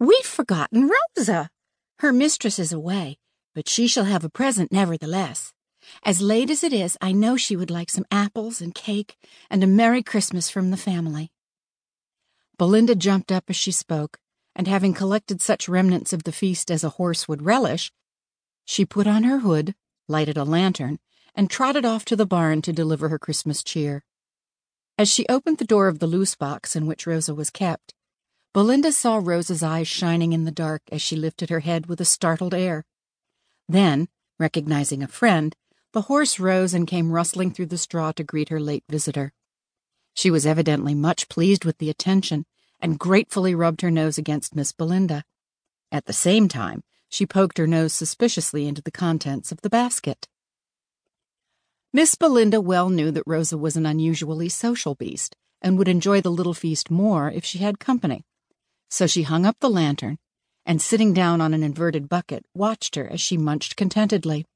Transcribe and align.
We've 0.00 0.24
forgotten 0.24 0.88
Rosa. 1.16 1.50
Her 1.98 2.12
mistress 2.12 2.60
is 2.60 2.72
away, 2.72 3.18
but 3.54 3.68
she 3.68 3.88
shall 3.88 4.04
have 4.04 4.24
a 4.24 4.30
present 4.30 4.70
nevertheless. 4.70 5.52
As 6.04 6.20
late 6.20 6.50
as 6.50 6.62
it 6.62 6.72
is, 6.72 6.96
I 7.00 7.10
know 7.10 7.36
she 7.36 7.56
would 7.56 7.70
like 7.70 7.90
some 7.90 8.04
apples 8.10 8.60
and 8.60 8.74
cake 8.74 9.16
and 9.50 9.64
a 9.64 9.66
Merry 9.66 10.02
Christmas 10.04 10.50
from 10.50 10.70
the 10.70 10.76
family. 10.76 11.32
Belinda 12.58 12.94
jumped 12.94 13.32
up 13.32 13.44
as 13.48 13.56
she 13.56 13.72
spoke, 13.72 14.18
and 14.54 14.68
having 14.68 14.94
collected 14.94 15.40
such 15.40 15.68
remnants 15.68 16.12
of 16.12 16.22
the 16.22 16.32
feast 16.32 16.70
as 16.70 16.84
a 16.84 16.90
horse 16.90 17.26
would 17.26 17.42
relish, 17.42 17.92
she 18.64 18.84
put 18.84 19.06
on 19.06 19.24
her 19.24 19.38
hood, 19.38 19.74
lighted 20.08 20.36
a 20.36 20.44
lantern, 20.44 20.98
and 21.34 21.50
trotted 21.50 21.84
off 21.84 22.04
to 22.04 22.16
the 22.16 22.26
barn 22.26 22.60
to 22.62 22.72
deliver 22.72 23.08
her 23.08 23.18
Christmas 23.18 23.64
cheer. 23.64 24.04
As 24.96 25.08
she 25.08 25.26
opened 25.28 25.58
the 25.58 25.64
door 25.64 25.88
of 25.88 26.00
the 26.00 26.06
loose 26.06 26.34
box 26.34 26.76
in 26.76 26.86
which 26.86 27.06
Rosa 27.06 27.34
was 27.34 27.50
kept, 27.50 27.94
Belinda 28.58 28.90
saw 28.90 29.20
Rosa's 29.22 29.62
eyes 29.62 29.86
shining 29.86 30.32
in 30.32 30.42
the 30.42 30.50
dark 30.50 30.82
as 30.90 31.00
she 31.00 31.14
lifted 31.14 31.48
her 31.48 31.60
head 31.60 31.86
with 31.86 32.00
a 32.00 32.04
startled 32.04 32.52
air. 32.52 32.84
Then, 33.68 34.08
recognizing 34.36 35.00
a 35.00 35.06
friend, 35.06 35.54
the 35.92 36.10
horse 36.10 36.40
rose 36.40 36.74
and 36.74 36.84
came 36.84 37.12
rustling 37.12 37.52
through 37.52 37.66
the 37.66 37.78
straw 37.78 38.10
to 38.10 38.24
greet 38.24 38.48
her 38.48 38.58
late 38.58 38.82
visitor. 38.88 39.32
She 40.12 40.28
was 40.28 40.44
evidently 40.44 40.92
much 40.92 41.28
pleased 41.28 41.64
with 41.64 41.78
the 41.78 41.88
attention 41.88 42.46
and 42.80 42.98
gratefully 42.98 43.54
rubbed 43.54 43.80
her 43.82 43.92
nose 43.92 44.18
against 44.18 44.56
Miss 44.56 44.72
Belinda. 44.72 45.22
At 45.92 46.06
the 46.06 46.12
same 46.12 46.48
time, 46.48 46.82
she 47.08 47.26
poked 47.26 47.58
her 47.58 47.66
nose 47.68 47.92
suspiciously 47.92 48.66
into 48.66 48.82
the 48.82 48.90
contents 48.90 49.52
of 49.52 49.60
the 49.60 49.70
basket. 49.70 50.26
Miss 51.92 52.16
Belinda 52.16 52.60
well 52.60 52.90
knew 52.90 53.12
that 53.12 53.22
Rosa 53.24 53.56
was 53.56 53.76
an 53.76 53.86
unusually 53.86 54.48
social 54.48 54.96
beast 54.96 55.36
and 55.62 55.78
would 55.78 55.86
enjoy 55.86 56.20
the 56.20 56.32
little 56.32 56.54
feast 56.54 56.90
more 56.90 57.30
if 57.30 57.44
she 57.44 57.58
had 57.58 57.78
company. 57.78 58.24
So 58.88 59.06
she 59.06 59.22
hung 59.22 59.44
up 59.44 59.56
the 59.60 59.70
lantern 59.70 60.18
and, 60.64 60.82
sitting 60.82 61.14
down 61.14 61.40
on 61.40 61.54
an 61.54 61.62
inverted 61.62 62.08
bucket, 62.08 62.44
watched 62.54 62.94
her 62.94 63.08
as 63.08 63.20
she 63.20 63.36
munched 63.36 63.76
contentedly. 63.76 64.46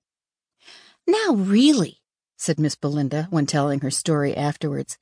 Now, 1.06 1.34
really, 1.34 2.00
said 2.36 2.58
Miss 2.58 2.74
Belinda 2.74 3.28
when 3.30 3.46
telling 3.46 3.80
her 3.80 3.90
story 3.90 4.36
afterwards, 4.36 4.98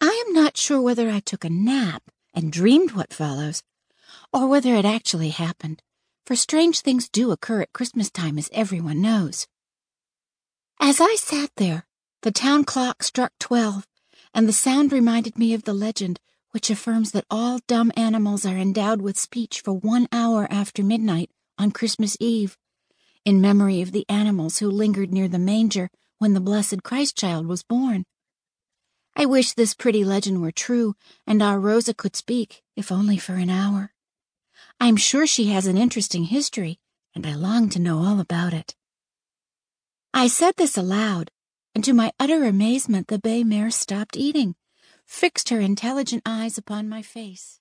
I 0.00 0.24
am 0.26 0.32
not 0.32 0.56
sure 0.56 0.80
whether 0.80 1.10
I 1.10 1.20
took 1.20 1.44
a 1.44 1.50
nap 1.50 2.02
and 2.34 2.52
dreamed 2.52 2.92
what 2.92 3.12
follows, 3.12 3.62
or 4.32 4.48
whether 4.48 4.74
it 4.74 4.84
actually 4.84 5.30
happened, 5.30 5.82
for 6.24 6.36
strange 6.36 6.80
things 6.80 7.08
do 7.08 7.30
occur 7.30 7.62
at 7.62 7.72
Christmas 7.72 8.10
time, 8.10 8.38
as 8.38 8.50
everyone 8.52 9.00
knows. 9.00 9.46
As 10.78 11.00
I 11.00 11.16
sat 11.16 11.50
there, 11.56 11.86
the 12.22 12.30
town 12.30 12.64
clock 12.64 13.02
struck 13.02 13.32
twelve, 13.38 13.86
and 14.32 14.48
the 14.48 14.52
sound 14.52 14.92
reminded 14.92 15.38
me 15.38 15.54
of 15.54 15.64
the 15.64 15.74
legend 15.74 16.20
which 16.52 16.70
affirms 16.70 17.12
that 17.12 17.26
all 17.30 17.60
dumb 17.66 17.92
animals 17.96 18.44
are 18.44 18.56
endowed 18.56 19.00
with 19.00 19.18
speech 19.18 19.60
for 19.60 19.72
one 19.72 20.08
hour 20.12 20.48
after 20.50 20.82
midnight 20.82 21.30
on 21.58 21.70
Christmas 21.70 22.16
Eve, 22.20 22.56
in 23.24 23.40
memory 23.40 23.80
of 23.82 23.92
the 23.92 24.06
animals 24.08 24.58
who 24.58 24.70
lingered 24.70 25.12
near 25.12 25.28
the 25.28 25.38
manger 25.38 25.90
when 26.18 26.34
the 26.34 26.40
blessed 26.40 26.82
Christ 26.82 27.16
child 27.16 27.46
was 27.46 27.62
born. 27.62 28.04
I 29.16 29.26
wish 29.26 29.52
this 29.52 29.74
pretty 29.74 30.04
legend 30.04 30.40
were 30.40 30.52
true, 30.52 30.94
and 31.26 31.42
our 31.42 31.60
Rosa 31.60 31.94
could 31.94 32.16
speak, 32.16 32.62
if 32.76 32.90
only 32.90 33.18
for 33.18 33.34
an 33.34 33.50
hour. 33.50 33.92
I'm 34.80 34.96
sure 34.96 35.26
she 35.26 35.46
has 35.46 35.66
an 35.66 35.76
interesting 35.76 36.24
history, 36.24 36.78
and 37.14 37.26
I 37.26 37.34
long 37.34 37.68
to 37.70 37.78
know 37.78 37.98
all 37.98 38.20
about 38.20 38.54
it. 38.54 38.74
I 40.14 40.26
said 40.26 40.54
this 40.56 40.76
aloud, 40.76 41.30
and 41.74 41.84
to 41.84 41.92
my 41.92 42.12
utter 42.18 42.44
amazement 42.44 43.08
the 43.08 43.18
bay 43.18 43.44
mare 43.44 43.70
stopped 43.70 44.16
eating 44.16 44.54
fixed 45.10 45.48
her 45.48 45.58
intelligent 45.58 46.22
eyes 46.24 46.56
upon 46.56 46.88
my 46.88 47.02
face. 47.02 47.58